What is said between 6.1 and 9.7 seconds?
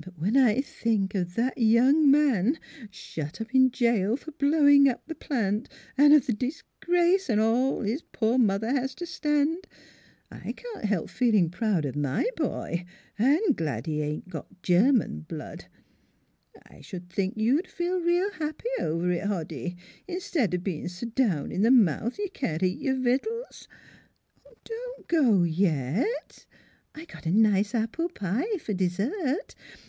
of the disgrace an' all his poor mother has to stand,